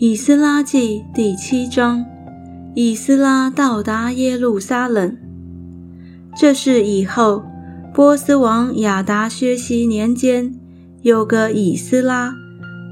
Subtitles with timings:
[0.00, 2.06] 以斯拉记第七章，
[2.72, 5.16] 以斯拉到达耶路撒冷。
[6.36, 7.42] 这是以后，
[7.92, 10.54] 波斯王亚达薛西年间，
[11.02, 12.32] 有个以斯拉，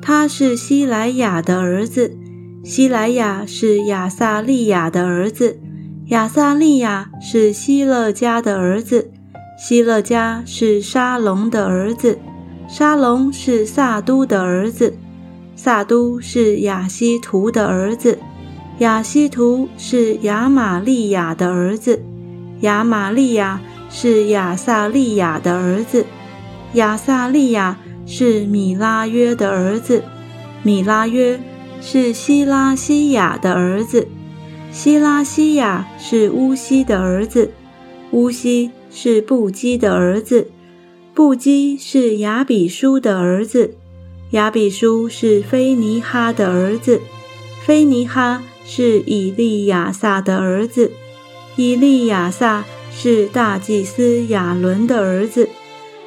[0.03, 2.17] 他是希莱亚的儿子，
[2.65, 5.61] 希莱亚是亚撒利亚的儿子，
[6.07, 9.13] 亚撒利亚是希勒家的儿子，
[9.57, 12.19] 希勒家是沙龙的儿子，
[12.67, 14.95] 沙龙是萨都的儿子。
[15.57, 18.19] 萨都是亚西图的儿子，
[18.79, 22.05] 亚西图是亚玛利亚的儿子，
[22.61, 26.05] 亚玛利亚是亚萨利亚的儿子，
[26.75, 30.05] 亚萨利亚是米拉约的儿子，
[30.63, 31.41] 米拉约
[31.81, 34.07] 是希拉西亚的儿子，
[34.71, 37.51] 希拉西亚是乌西的儿子，
[38.11, 40.51] 乌西是布基的儿子，
[41.15, 43.75] 布基是亚比书的儿子。
[44.37, 47.01] 亚比书是菲尼哈的儿子，
[47.65, 50.93] 菲尼哈是以利亚撒的儿子，
[51.57, 55.49] 以利亚撒是大祭司亚伦的儿子。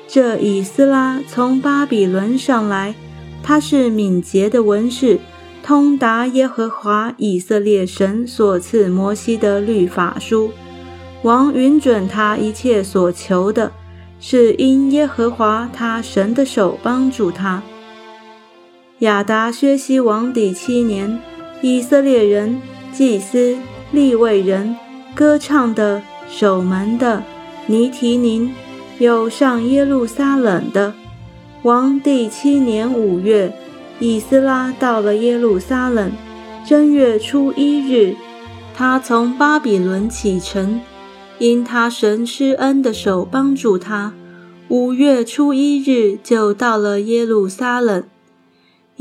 [0.08, 2.94] 这以斯拉从巴比伦上来，
[3.42, 5.18] 他是敏捷的文士，
[5.64, 10.52] 通达耶和华以色列神所赐摩西的律法书。
[11.24, 13.72] 王允准他一切所求的，
[14.20, 17.64] 是因耶和华他神的手帮助他。
[19.00, 21.22] 亚达薛西王第七年，
[21.62, 22.62] 以色列人、
[22.92, 23.58] 祭司、
[23.94, 24.76] 立位人、
[25.16, 27.24] 歌唱的、守门的、
[27.68, 28.54] 尼提宁，
[28.98, 30.94] 有上耶路撒冷的。
[31.64, 33.54] 王第七年五月，
[34.02, 36.12] 以斯拉到了耶路撒冷。
[36.68, 38.18] 正月初一日，
[38.76, 40.82] 他从巴比伦启程，
[41.38, 44.12] 因他神施恩的手帮助他。
[44.68, 48.04] 五月初一日就到了耶路撒冷。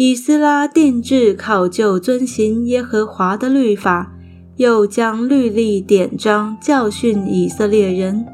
[0.01, 4.13] 以斯拉定制考究遵行耶和华的律法，
[4.57, 8.25] 又将律例典章教训以色列人。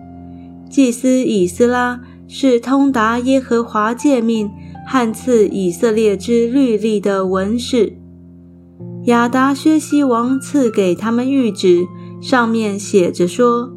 [0.69, 4.50] 祭司以斯拉是通达耶和华诫命
[4.86, 7.97] 汉赐以色列之律例的文士。
[9.04, 11.86] 亚达薛西王赐给他们谕旨，
[12.20, 13.72] 上面写着说：“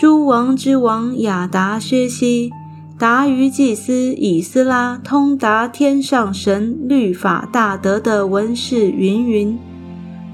[0.00, 2.52] 诸王之王亚达薛西。”
[2.98, 9.56] 达于祭司以斯拉通达天上神律法大德的文士云云，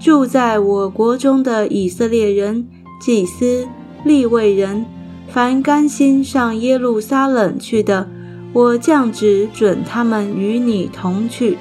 [0.00, 2.66] 住在我国中的以色列人、
[2.98, 3.68] 祭司、
[4.02, 4.86] 立位人，
[5.28, 8.08] 凡甘心上耶路撒冷去的，
[8.54, 11.58] 我降旨准他们与你同去。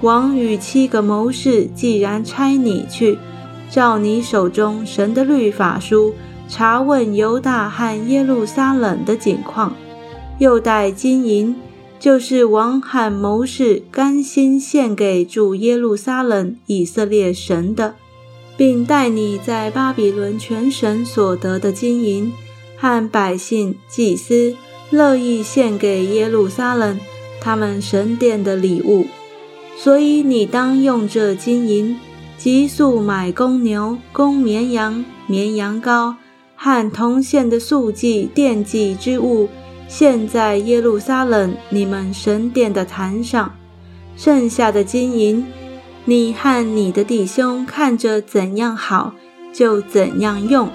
[0.00, 3.18] 王与七个谋士既然差你去，
[3.68, 6.14] 照你手中神的律法书
[6.48, 9.74] 查问犹大和耶路撒冷的景况。
[10.38, 11.54] 又带金银，
[12.00, 17.94] 就是王罕谋士甘心献给主耶路撒冷以色列神的，
[18.56, 22.32] 并带你在巴比伦全神所得的金银
[22.76, 24.56] 和百姓祭司
[24.90, 26.98] 乐意献给耶路撒冷
[27.40, 29.06] 他们神殿的礼物。
[29.76, 31.96] 所以你当用这金银，
[32.36, 36.14] 急速买公牛、公绵羊、绵羊羔
[36.54, 39.48] 和铜线的素祭奠祭之物。
[39.86, 43.54] 现在耶路撒冷，你们神殿的坛上
[44.16, 45.44] 剩下的金银，
[46.04, 49.12] 你和你的弟兄看着怎样好，
[49.52, 50.68] 就怎样用，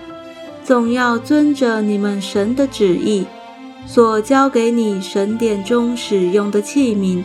[0.64, 3.26] 总要遵着你们神的旨意。
[3.86, 7.24] 所交给你神殿中使用的器皿，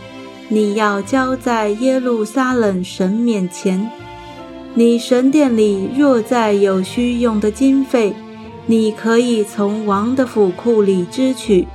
[0.49, 3.89] 你要交在耶路撒冷神面前。
[4.73, 8.15] 你神殿里若再有需用的经费，
[8.65, 11.67] 你可以从王的府库里支取。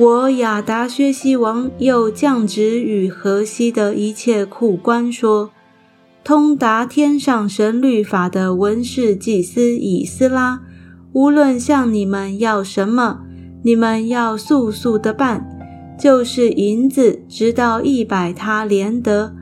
[0.00, 5.50] 我亚达薛西王又降旨与河西的一切库官说
[6.24, 10.62] ：“通达天上神律法的文士祭司以斯拉，
[11.12, 13.20] 无论向你们要什么，
[13.62, 15.46] 你们要速速的办，
[16.00, 19.34] 就是银子直到一百他连得，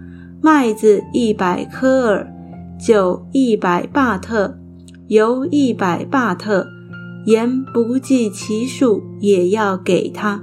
[0.42, 2.34] 麦子一百科尔，
[2.84, 4.58] 酒一百巴特，
[5.06, 6.66] 油一百巴特，
[7.26, 10.42] 盐不计其数也要给他。”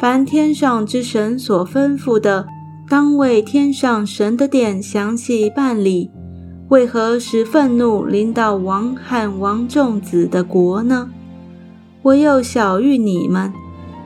[0.00, 2.46] 凡天上之神所吩咐的，
[2.88, 6.10] 当为天上神的殿详细办理。
[6.68, 11.10] 为何使愤怒临到王汉王众子的国呢？
[12.02, 13.52] 我又晓谕你们：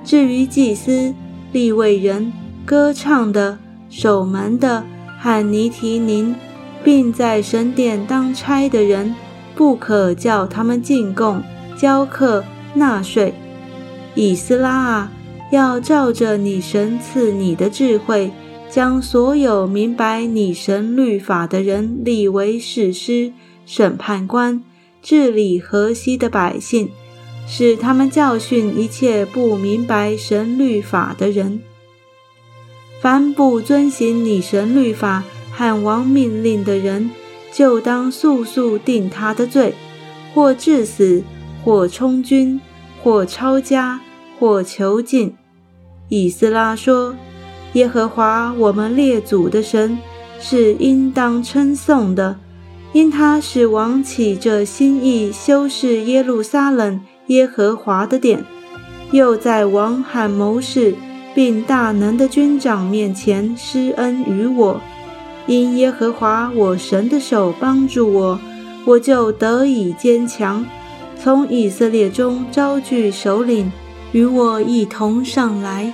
[0.05, 1.15] 至于祭司、
[1.53, 2.33] 立位人、
[2.67, 3.59] 歌唱的、
[3.89, 4.85] 守门的
[5.19, 6.35] 和尼提宁，
[6.85, 9.15] 并在神殿当差的人，
[9.55, 11.43] 不可叫他们进贡、
[11.77, 12.45] 交课、
[12.75, 13.33] 纳税。
[14.15, 15.13] 以斯拉啊！
[15.51, 18.31] 要照着你神赐你的智慧，
[18.71, 23.33] 将所有明白你神律法的人立为士师、
[23.65, 24.63] 审判官，
[25.01, 26.91] 治理河西的百姓，
[27.47, 31.63] 使他们教训一切不明白神律法的人。
[33.01, 37.11] 凡不遵行你神律法和王命令的人，
[37.55, 39.73] 就当速速定他的罪，
[40.35, 41.23] 或致死，
[41.65, 42.61] 或充军，
[43.03, 44.01] 或抄家，
[44.39, 45.38] 或囚禁。
[46.09, 47.15] 以斯拉说。
[47.75, 49.99] 耶和华我们列祖的神
[50.41, 52.37] 是应当称颂的，
[52.95, 58.43] 因他使王起这心意修饰耶路撒冷耶和华的殿，
[59.11, 60.95] 又在王和谋士
[61.35, 64.81] 并大能的军长面前施恩于我。
[65.47, 68.41] 因耶和华我神的手帮助我，
[68.87, 70.65] 我就得以坚强。
[71.23, 73.71] 从以色列中招聚首领，
[74.13, 75.93] 与我一同上来。